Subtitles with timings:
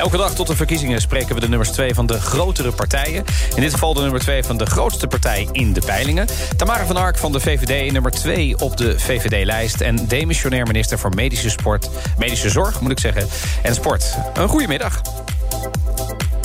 [0.00, 3.24] Elke dag tot de verkiezingen spreken we de nummers 2 van de grotere partijen.
[3.54, 6.26] In dit geval de nummer 2 van de grootste partij in de peilingen.
[6.56, 9.80] Tamara van Ark van de VVD, nummer 2 op de VVD-lijst...
[9.80, 13.28] en demissionair minister voor medische, sport, medische zorg, moet ik zeggen,
[13.62, 14.16] en sport.
[14.34, 15.00] Een goedemiddag.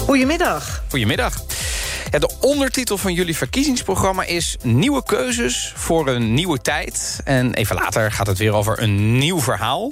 [0.05, 0.83] Goedemiddag.
[0.89, 1.33] Goedemiddag.
[2.19, 4.57] De ondertitel van jullie verkiezingsprogramma is...
[4.63, 7.21] Nieuwe keuzes voor een nieuwe tijd.
[7.23, 9.91] En even later gaat het weer over een nieuw verhaal.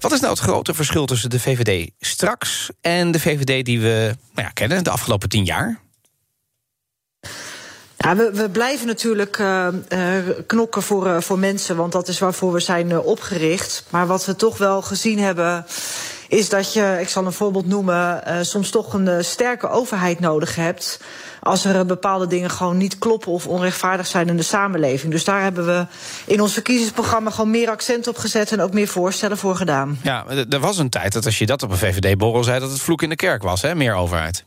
[0.00, 2.70] Wat is nou het grote verschil tussen de VVD straks...
[2.80, 5.80] en de VVD die we nou ja, kennen de afgelopen tien jaar?
[7.96, 10.16] Ja, we, blijven natuurlijk uh, uh,
[10.46, 13.84] knokken voor, uh, voor mensen, want dat is waarvoor we zijn opgericht.
[13.90, 15.66] Maar wat we toch wel gezien hebben,
[16.28, 21.00] is dat je, ik zal een voorbeeld noemen, soms toch een sterke overheid nodig hebt
[21.40, 25.12] als er bepaalde dingen gewoon niet kloppen of onrechtvaardig zijn in de samenleving.
[25.12, 25.86] Dus daar hebben we
[26.24, 29.98] in ons verkiezingsprogramma gewoon meer accent op gezet en ook meer voorstellen voor gedaan.
[30.02, 32.80] Ja, er was een tijd dat als je dat op een VVD-borrel zei, dat het
[32.80, 33.74] vloek in de kerk was, hè?
[33.74, 34.44] Meer overheid.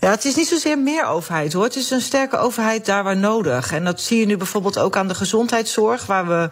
[0.00, 1.64] Ja, het is niet zozeer meer overheid hoor.
[1.64, 3.72] Het is een sterke overheid daar waar nodig.
[3.72, 6.48] En dat zie je nu bijvoorbeeld ook aan de gezondheidszorg, waar we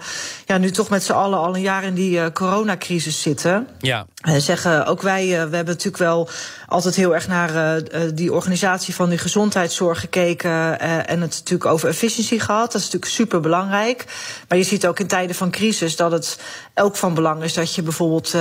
[0.47, 3.69] ja, nu toch met z'n allen al een jaar in die uh, coronacrisis zitten.
[3.79, 4.07] Ja.
[4.21, 6.29] En zeggen ook wij, uh, we hebben natuurlijk wel
[6.67, 11.89] altijd heel erg naar uh, die organisatie van die gezondheidszorg gekeken en het natuurlijk over
[11.89, 12.73] efficiëntie gehad.
[12.73, 14.05] Dat is natuurlijk super belangrijk.
[14.49, 16.39] Maar je ziet ook in tijden van crisis dat het
[16.75, 18.35] ook van belang is dat je bijvoorbeeld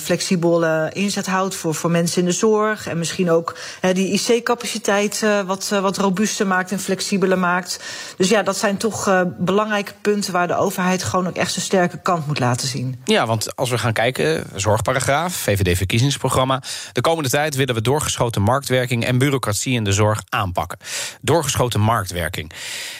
[0.00, 2.86] flexibele inzet houdt voor, voor mensen in de zorg.
[2.86, 3.56] En misschien ook
[3.92, 7.80] die IC-capaciteit wat, wat robuuster maakt en flexibeler maakt.
[8.16, 11.98] Dus ja, dat zijn toch belangrijke punten waar de overheid gewoon ook echt zijn sterke
[12.02, 13.00] kant moet laten zien.
[13.04, 16.62] Ja, want als we gaan kijken, zorgparagraaf, VVD-verkiezingsprogramma.
[16.92, 20.78] De komende tijd willen we doorgeschoten marktwerking en bureaucratie in de zorg aanpakken.
[21.20, 22.52] Doorgeschoten marktwerking.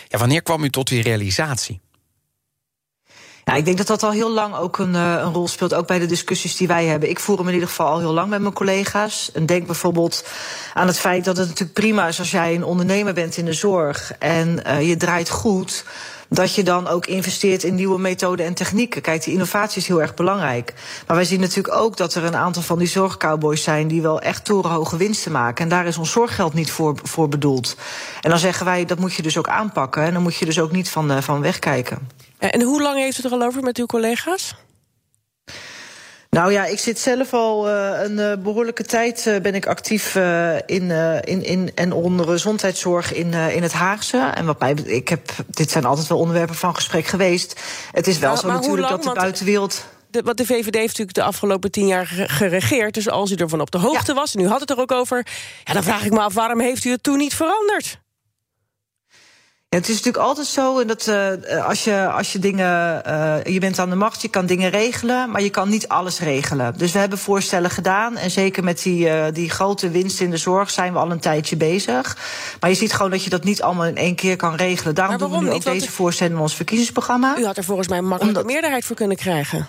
[0.09, 1.81] Ja, wanneer kwam u tot die realisatie?
[3.52, 5.98] Ja, ik denk dat dat al heel lang ook een, een, rol speelt, ook bij
[5.98, 7.08] de discussies die wij hebben.
[7.08, 9.30] Ik voer hem in ieder geval al heel lang met mijn collega's.
[9.32, 10.24] En denk bijvoorbeeld
[10.74, 13.52] aan het feit dat het natuurlijk prima is als jij een ondernemer bent in de
[13.52, 15.84] zorg en uh, je draait goed
[16.32, 19.03] dat je dan ook investeert in nieuwe methoden en technieken.
[19.03, 20.75] Kijk, die innovatie is heel erg belangrijk.
[21.06, 24.20] Maar wij zien natuurlijk ook dat er een aantal van die zorgcowboys zijn die wel
[24.20, 25.65] echt torenhoge winsten maken.
[25.65, 27.76] En daar is ons zorggeld niet voor, voor bedoeld.
[28.20, 30.03] En dan zeggen wij, dat moet je dus ook aanpakken.
[30.03, 32.09] En dan moet je dus ook niet van, uh, van wegkijken.
[32.38, 34.54] En hoe lang heeft u er al over met uw collega's?
[36.37, 40.15] Nou ja, ik zit zelf al uh, een uh, behoorlijke tijd uh, ben ik actief
[40.66, 40.91] in,
[41.25, 44.19] in, in en onder gezondheidszorg in, in het Haagse.
[44.34, 47.60] En wat mij, ik heb, dit zijn altijd wel onderwerpen van gesprek geweest.
[47.91, 49.84] Het is wel zo natuurlijk lang, dat de buitenwereld.
[50.10, 52.94] De, wat de VVD heeft natuurlijk de afgelopen tien jaar geregeerd.
[52.94, 54.19] Dus als u ervan op de hoogte ja.
[54.19, 55.26] was, en u had het er ook over...
[55.64, 57.99] Ja, dan vraag ik me af, waarom heeft u het toen niet veranderd?
[59.72, 63.03] Ja, het is natuurlijk altijd zo dat uh, als, je, als je dingen.
[63.06, 66.21] Uh, je bent aan de macht, je kan dingen regelen, maar je kan niet alles
[66.21, 66.75] regelen.
[66.77, 68.16] Dus we hebben voorstellen gedaan.
[68.16, 71.21] En zeker met die, uh, die grote winst in de zorg zijn we al een
[71.21, 72.16] tijdje bezig.
[72.61, 74.94] Maar je ziet gewoon dat je dat niet allemaal in één keer kan regelen.
[74.94, 77.38] Daarom doen we nu ook deze voorstellen in ons verkiezingsprogramma.
[77.38, 78.53] U had er volgens mij een makkelijke Omdat...
[78.53, 79.69] meerderheid voor kunnen krijgen.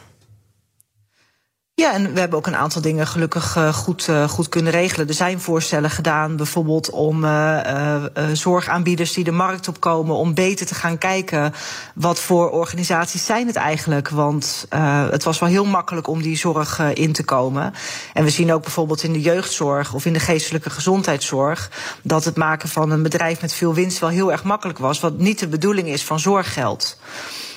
[1.75, 5.07] Ja, en we hebben ook een aantal dingen gelukkig uh, goed, uh, goed kunnen regelen.
[5.07, 8.03] Er zijn voorstellen gedaan, bijvoorbeeld om uh,
[8.33, 11.53] zorgaanbieders die de markt opkomen, om beter te gaan kijken
[11.95, 14.09] wat voor organisaties zijn het eigenlijk.
[14.09, 14.67] Want
[15.09, 17.73] het was wel heel makkelijk om die zorg in te komen.
[18.13, 22.37] En we zien ook bijvoorbeeld in de jeugdzorg of in de geestelijke gezondheidszorg dat het
[22.37, 25.47] maken van een bedrijf met veel winst wel heel erg makkelijk was, wat niet de
[25.47, 26.97] bedoeling is van zorggeld.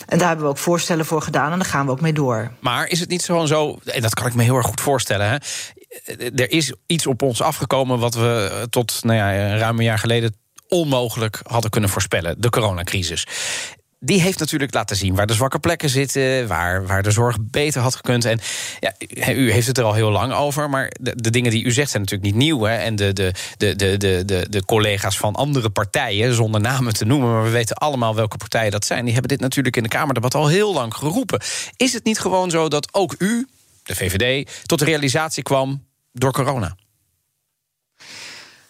[0.06, 2.52] En daar hebben we ook voorstellen voor gedaan en daar gaan we ook mee door.
[2.60, 5.28] Maar is het niet gewoon zo, en dat kan ik me heel erg goed voorstellen...
[5.28, 5.36] Hè?
[6.34, 10.36] er is iets op ons afgekomen wat we tot nou ja, ruim een jaar geleden
[10.68, 13.26] onmogelijk hadden kunnen voorspellen: de coronacrisis
[14.00, 17.80] die heeft natuurlijk laten zien waar de zwakke plekken zitten, waar, waar de zorg beter
[17.80, 18.24] had gekund.
[18.24, 18.40] En
[18.80, 18.94] ja,
[19.32, 22.02] u heeft het er al heel lang over, maar de, dingen die u zegt zijn
[22.02, 22.62] natuurlijk niet nieuw.
[22.62, 22.76] Hè?
[22.76, 27.04] En de, de, de, de, de, de, de collega's van andere partijen, zonder namen te
[27.04, 29.88] noemen, maar we weten allemaal welke partijen dat zijn, die hebben dit natuurlijk in de
[29.88, 31.40] Kamerdebat al heel lang geroepen.
[31.76, 33.48] Is het niet gewoon zo dat ook u,
[33.82, 36.76] de VVD, tot de realisatie kwam door corona?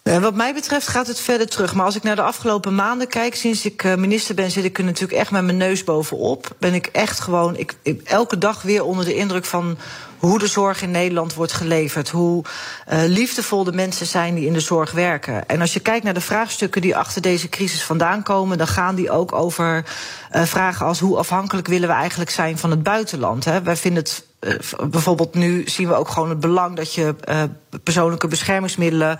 [0.07, 1.73] En wat mij betreft gaat het verder terug.
[1.73, 4.77] Maar als ik naar de afgelopen maanden kijk, sinds ik eh, minister ben, zit ik
[4.77, 6.55] er natuurlijk echt met mijn neus bovenop.
[6.59, 9.77] Ben ik echt gewoon ik, elke dag weer onder de indruk van
[10.17, 12.09] hoe de zorg in Nederland wordt geleverd.
[12.09, 12.43] Hoe
[12.91, 15.47] uh, liefdevol de mensen zijn die in de zorg werken.
[15.47, 18.95] En als je kijkt naar de vraagstukken die achter deze crisis vandaan komen, dan gaan
[18.95, 19.85] die ook over
[20.31, 23.45] vragen als hoe afhankelijk willen we eigenlijk zijn van het buitenland.
[23.45, 23.61] Hè?
[23.61, 24.25] Wij vinden het.
[24.89, 27.15] Bijvoorbeeld nu zien we ook gewoon het belang dat je
[27.83, 29.19] persoonlijke beschermingsmiddelen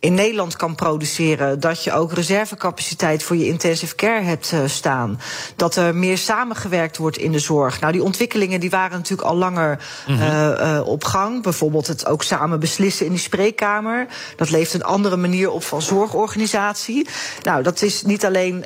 [0.00, 1.60] in Nederland kan produceren.
[1.60, 5.20] Dat je ook reservecapaciteit voor je intensive care hebt uh, staan.
[5.56, 7.80] Dat er meer samengewerkt wordt in de zorg.
[7.80, 10.26] Nou, die ontwikkelingen die waren natuurlijk al langer mm -hmm.
[10.26, 11.42] uh, uh, op gang.
[11.42, 14.06] Bijvoorbeeld het ook samen beslissen in die spreekkamer.
[14.36, 17.08] Dat leeft een andere manier op van zorgorganisatie.
[17.42, 18.64] Nou, dat is niet alleen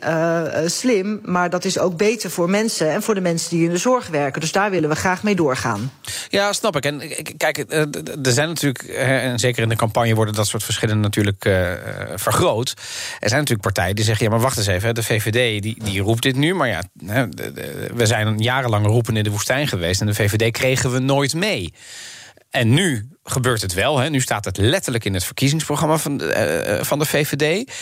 [0.66, 3.78] slim, maar dat is ook beter voor mensen en voor de mensen die in de
[3.78, 4.40] zorg werken.
[4.40, 5.92] Dus daar willen we graag mee doorgaan.
[6.28, 6.84] Ja, snap ik.
[6.84, 7.02] En
[7.36, 7.58] kijk,
[8.22, 11.72] er zijn natuurlijk, en zeker in de campagne worden dat soort verschillen natuurlijk uh,
[12.14, 12.74] vergroot.
[13.18, 16.00] Er zijn natuurlijk partijen die zeggen: ja, maar wacht eens even, de VVD die, die
[16.00, 16.54] roept dit nu.
[16.54, 16.82] Maar ja,
[17.94, 21.72] we zijn jarenlang roepen in de woestijn geweest en de VVD kregen we nooit mee.
[22.50, 23.98] En nu gebeurt het wel.
[23.98, 24.10] Hè.
[24.10, 27.72] Nu staat het letterlijk in het verkiezingsprogramma van de, uh, van de VVD.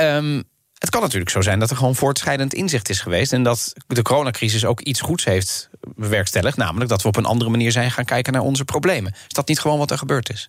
[0.00, 0.44] Um,
[0.78, 3.32] het kan natuurlijk zo zijn dat er gewoon voortschrijdend inzicht is geweest.
[3.32, 6.56] En dat de coronacrisis ook iets goeds heeft bewerkstelligd.
[6.56, 9.12] Namelijk dat we op een andere manier zijn gaan kijken naar onze problemen.
[9.12, 10.48] Is dat niet gewoon wat er gebeurd is?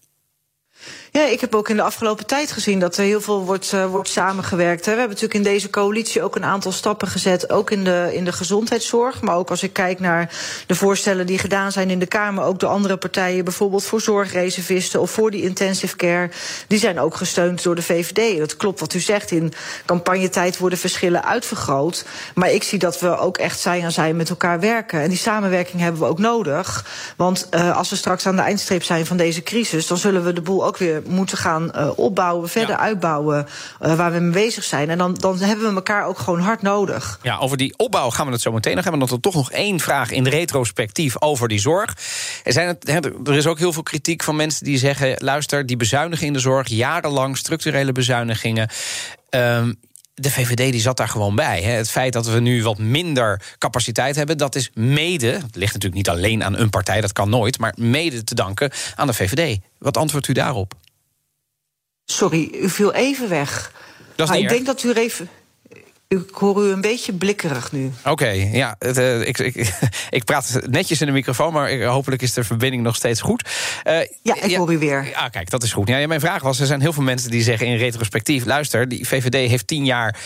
[1.12, 3.86] Ja, ik heb ook in de afgelopen tijd gezien dat er heel veel wordt, uh,
[3.86, 4.86] wordt samengewerkt.
[4.86, 4.92] Hè.
[4.92, 8.26] We hebben natuurlijk in deze coalitie ook een aantal stappen gezet, ook in de, in
[8.26, 9.22] de gezondheidszorg.
[9.22, 10.34] Maar ook als ik kijk naar
[10.68, 15.02] de voorstellen die gedaan zijn in de Kamer, ook door andere partijen, bijvoorbeeld voor zorgreservisten
[15.02, 16.30] of voor die intensive care,
[16.68, 18.38] die zijn ook gesteund door de VVD.
[18.38, 19.32] Dat klopt wat u zegt.
[19.32, 19.54] In
[19.86, 22.06] campagnetijd worden verschillen uitvergroot.
[22.36, 25.02] Maar ik zie dat we ook echt zij aan zij met elkaar werken.
[25.02, 26.86] En die samenwerking hebben we ook nodig.
[27.18, 30.34] Want uh, als we straks aan de eindstreep zijn van deze crisis, dan zullen we
[30.34, 32.82] de boel ook weer moeten gaan uh, opbouwen, verder ja.
[32.82, 33.48] uitbouwen
[33.82, 34.90] uh, waar we mee bezig zijn.
[34.90, 37.20] En dan, dan hebben we elkaar ook gewoon hard nodig.
[37.22, 39.08] Ja, over die opbouw gaan we het zo meteen nog hebben.
[39.08, 41.96] Dan toch nog één vraag in retrospectief over die zorg.
[42.44, 42.90] Er, zijn het,
[43.28, 46.40] er is ook heel veel kritiek van mensen die zeggen: luister, die bezuinigingen in de
[46.40, 48.70] zorg, jarenlang structurele bezuinigingen.
[49.30, 49.80] Um,
[50.20, 51.62] de VVD die zat daar gewoon bij.
[51.62, 51.72] Hè.
[51.72, 55.94] Het feit dat we nu wat minder capaciteit hebben, dat is mede, het ligt natuurlijk
[55.94, 59.60] niet alleen aan een partij, dat kan nooit, maar mede te danken aan de VVD.
[59.78, 60.74] Wat antwoordt u daarop?
[62.06, 63.72] Sorry, u viel even weg.
[64.16, 65.30] Dat is maar ik denk dat u er even.
[66.08, 67.92] Ik hoor u een beetje blikkerig nu.
[68.00, 68.76] Oké, okay, ja.
[68.80, 69.56] Het, uh, ik, ik,
[70.10, 73.50] ik, praat netjes in de microfoon, maar ik, hopelijk is de verbinding nog steeds goed.
[73.88, 75.12] Uh, ja, ik ja, hoor u weer.
[75.14, 75.88] Ah, kijk, dat is goed.
[75.88, 79.08] Ja, mijn vraag was: er zijn heel veel mensen die zeggen in retrospectief: luister, die
[79.08, 80.20] VVD heeft tien jaar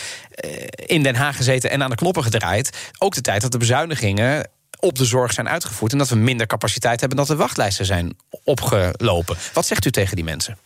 [0.44, 2.90] uh, in Den Haag gezeten en aan de knoppen gedraaid.
[2.98, 6.46] Ook de tijd dat de bezuinigingen op de zorg zijn uitgevoerd en dat we minder
[6.46, 9.36] capaciteit hebben, dat de wachtlijsten zijn opgelopen.
[9.52, 10.58] Wat zegt u tegen die mensen?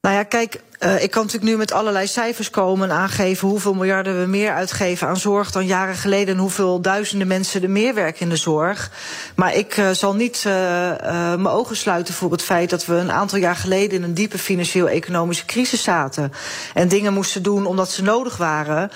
[0.00, 3.74] Nou ja, kijk, uh, ik kan natuurlijk nu met allerlei cijfers komen en aangeven hoeveel
[3.74, 7.94] miljarden we meer uitgeven aan zorg dan jaren geleden en hoeveel duizenden mensen er meer
[7.94, 8.90] werken in de zorg.
[9.34, 13.12] Maar ik uh, zal niet uh, mijn ogen sluiten voor het feit dat we een
[13.12, 16.32] aantal jaar geleden in een diepe financieel-economische crisis zaten.
[16.74, 18.90] En dingen moesten doen omdat ze nodig waren,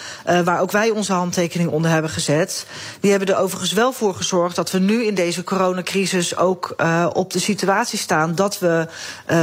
[0.45, 2.67] waar ook wij onze handtekening onder hebben gezet.
[3.01, 6.77] Die hebben er overigens wel voor gezorgd dat we nu in deze coronacrisis ook
[7.13, 8.87] op de situatie staan dat we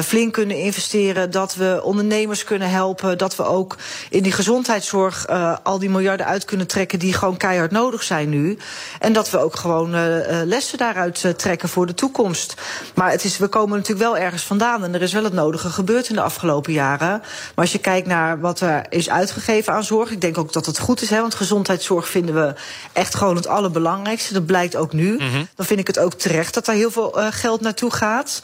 [0.04, 3.18] flink kunnen investeren, dat we ondernemers kunnen helpen.
[3.18, 3.76] Dat we ook
[4.10, 8.30] in die gezondheidszorg uh, al die miljarden uit kunnen trekken die gewoon keihard nodig zijn
[8.30, 8.58] nu.
[9.00, 10.02] En dat we ook gewoon uh,
[10.44, 12.54] lessen daaruit uh, trekken voor de toekomst.
[12.96, 14.84] Maar het is, we komen natuurlijk wel ergens vandaan.
[14.84, 17.10] En er is wel het nodige gebeurd in de afgelopen jaren.
[17.10, 20.12] Maar als je kijkt naar wat er is uitgegeven aan zorg.
[20.12, 21.10] Ik denk ook dat het goed is.
[21.10, 22.54] Hè, want gezondheidszorg vinden we
[22.94, 24.34] echt gewoon het allerbelangrijkste.
[24.34, 25.12] Dat blijkt ook nu.
[25.12, 25.48] Mm -hmm.
[25.56, 28.42] Dan vind ik het ook terecht dat daar heel veel geld naartoe gaat.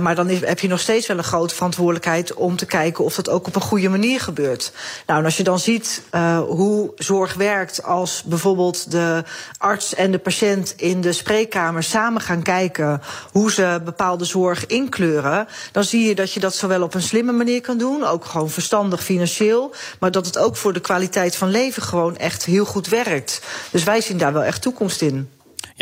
[0.00, 3.14] maar dan is, heb je nog steeds wel een grote verantwoordelijkheid om te kijken of
[3.14, 4.72] dat ook op een goede manier gebeurt.
[5.06, 9.24] Nou, en als je dan ziet uh, hoe zorg werkt als bijvoorbeeld de
[9.58, 13.00] arts en de patiënt in de spreekkamer samen gaan kijken
[13.32, 17.32] hoe ze bepaalde zorg inkleuren, dan zie je dat je dat zowel op een slimme
[17.32, 21.48] manier kan doen, ook gewoon verstandig financieel, maar dat het ook voor de kwaliteit van
[21.48, 23.40] leven gewoon echt heel goed werkt.
[23.70, 25.28] Dus wij zien daar wel echt toekomst in.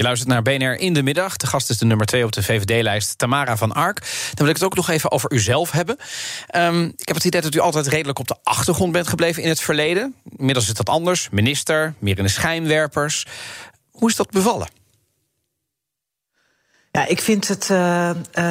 [0.01, 1.37] Je luistert naar BNR in de middag.
[1.37, 4.01] De gast is de nummer 2 op de VVD-lijst, Tamara van Ark.
[4.01, 5.97] Dan wil ik het ook nog even over uzelf hebben.
[6.57, 9.49] Um, ik heb het idee dat u altijd redelijk op de achtergrond bent gebleven in
[9.49, 10.15] het verleden.
[10.37, 11.29] Inmiddels is dat anders.
[11.31, 13.27] Minister, meer in de schijnwerpers.
[13.91, 14.80] Hoe is dat bevallen?
[16.93, 18.11] Ja, ik vind het uh,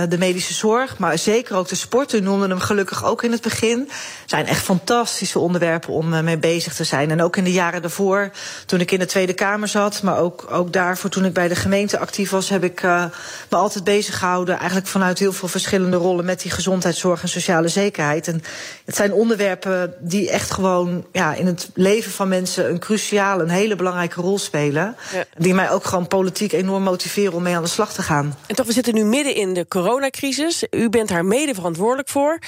[0.10, 2.14] de medische zorg, maar zeker ook de sport.
[2.14, 3.90] U noemde hem gelukkig ook in het begin.
[4.26, 7.12] Zijn echt fantastische onderwerpen om uh, mee bezig te zijn.
[7.12, 8.32] En ook in de jaren daarvoor,
[8.66, 11.56] toen ik in de Tweede Kamer zat, maar ook, ook daarvoor toen ik bij de
[11.56, 13.06] gemeente actief was, heb ik uh,
[13.50, 14.58] me altijd bezig gehouden.
[14.58, 18.28] Eigenlijk vanuit heel veel verschillende rollen met die gezondheidszorg en sociale zekerheid.
[18.28, 18.42] En
[18.86, 23.50] het zijn onderwerpen die echt gewoon ja, in het leven van mensen een cruciale, een
[23.50, 24.96] hele belangrijke rol spelen.
[25.14, 25.24] Ja.
[25.38, 28.29] Die mij ook gewoon politiek enorm motiveren om mee aan de slag te gaan.
[28.48, 30.64] En toch, we zitten nu midden in de coronacrisis.
[30.72, 32.40] U bent daar mede verantwoordelijk voor.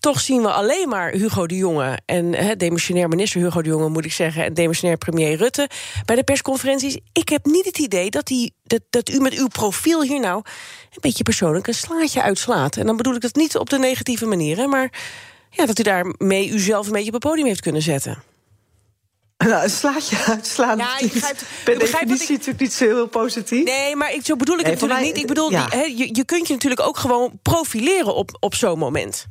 [0.00, 4.04] Toch zien we alleen maar Hugo de Jonge en demissionair minister Hugo de Jonge, moet
[4.04, 5.68] ik zeggen, en demissionair premier Rutte
[6.04, 6.98] bij de persconferenties.
[7.12, 10.36] Ik heb niet het idee dat, die, dat, dat u met uw profiel hier nou
[10.36, 12.76] een beetje persoonlijk een slaatje uitslaat.
[12.76, 14.92] En dan bedoel ik dat niet op de negatieve manier, maar
[15.50, 18.22] ja, dat u daarmee uzelf een beetje op het podium heeft kunnen zetten.
[19.38, 20.78] Nou, een slaatje uitslaan.
[20.78, 23.64] Ja, je begrijpt, per definitie natuurlijk niet zo heel positief.
[23.64, 25.16] Nee, maar ik, zo bedoel ik het natuurlijk niet.
[25.16, 25.66] Ik bedoel, ja.
[25.66, 29.26] die, he, je, je kunt je natuurlijk ook gewoon profileren op, op zo'n moment.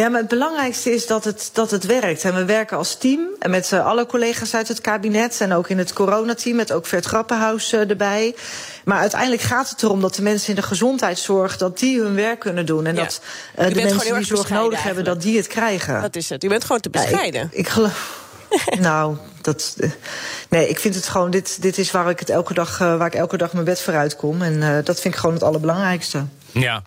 [0.00, 2.24] Ja, maar het belangrijkste is dat het, dat het werkt.
[2.24, 5.40] En we werken als team en met alle collega's uit het kabinet...
[5.40, 8.34] en ook in het coronateam met ook Vert Grappenhuis uh, erbij.
[8.84, 11.56] Maar uiteindelijk gaat het erom dat de mensen in de gezondheidszorg...
[11.56, 12.86] dat die hun werk kunnen doen.
[12.86, 13.02] En ja.
[13.02, 13.20] dat
[13.58, 16.02] uh, de mensen die zorg nodig hebben, dat die het krijgen.
[16.02, 16.44] Dat is het.
[16.44, 17.40] U bent gewoon te bescheiden.
[17.40, 18.18] Ja, ik, ik geloof...
[18.80, 19.76] nou, dat.
[20.48, 21.30] Nee, ik vind het gewoon.
[21.30, 23.80] Dit, dit is waar ik het elke dag, uh, waar ik elke dag mijn bed
[23.80, 24.42] vooruit kom.
[24.42, 26.24] En uh, dat vind ik gewoon het allerbelangrijkste.
[26.52, 26.82] Ja,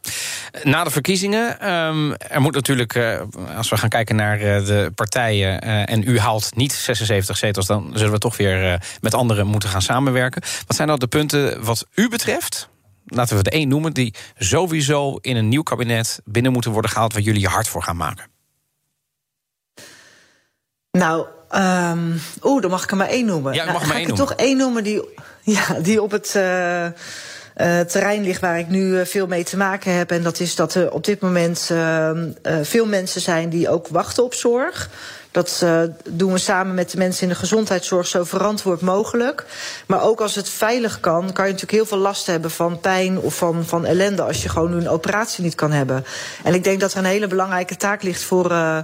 [0.64, 1.72] na de verkiezingen.
[1.72, 3.22] Um, er moet natuurlijk, uh,
[3.56, 5.62] als we gaan kijken naar de partijen.
[5.62, 9.82] en u haalt niet 76 zetels, dan zullen we toch weer met anderen moeten gaan
[9.82, 10.42] samenwerken.
[10.68, 12.70] Wat zijn dan de punten wat u betreft?
[13.06, 17.14] Laten we het één noemen, die sowieso in een nieuw kabinet binnen moeten worden gehaald,
[17.14, 18.26] waar jullie je hard voor gaan maken.
[20.92, 23.54] Nou, Um, Oeh, dan mag ik er maar één noemen.
[23.54, 25.02] Ja, nou, mag maar één ik er toch één noemen die,
[25.42, 26.88] ja, die op het uh,
[27.58, 30.12] uh, terrein ligt waar ik nu uh, veel mee te maken heb.
[30.12, 32.30] En dat is dat er op dit moment ehm,
[32.62, 34.90] veel mensen zijn die ook wachten op zorg.
[35.34, 39.46] Dat uh, doen we samen met de mensen in de gezondheidszorg zo verantwoord mogelijk.
[39.88, 43.20] Maar ook als het veilig kan, kan je natuurlijk heel veel last hebben van pijn
[43.20, 46.06] of van, van ellende als je gewoon een operatie niet kan hebben.
[46.44, 48.78] En ik denk dat er een hele belangrijke taak ligt voor uh,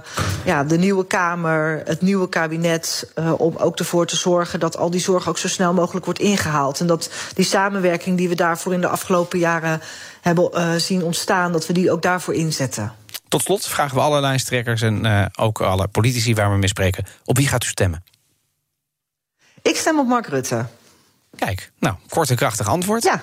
[0.44, 4.90] ja, de nieuwe Kamer, het nieuwe kabinet, uh, om ook ervoor te zorgen dat al
[4.90, 6.80] die zorg ook zo snel mogelijk wordt ingehaald.
[6.80, 9.80] En dat die samenwerking die we daarvoor in de afgelopen jaren
[10.20, 12.99] hebben zien ontstaan, dat we die ook daarvoor inzetten.
[13.30, 17.04] Tot slot vragen we alle lijsttrekkers en uh, ook alle politici waar we mee spreken:
[17.24, 18.04] op wie gaat u stemmen?
[19.62, 20.66] Ik stem op Mark Rutte.
[21.36, 23.02] Kijk, nou, kort en krachtig antwoord.
[23.02, 23.22] Ja.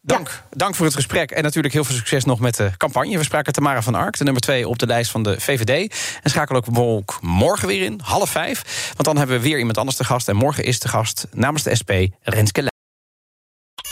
[0.00, 0.34] Dank, ja.
[0.50, 3.18] dank voor het gesprek en natuurlijk heel veel succes nog met de campagne.
[3.18, 5.94] We spraken Tamara van Ark, de nummer twee op de lijst van de VVD.
[6.22, 8.90] En schakelen ook morgen weer in, half vijf.
[8.92, 10.28] Want dan hebben we weer iemand anders te gast.
[10.28, 11.90] En morgen is de gast namens de SP
[12.22, 12.71] Renske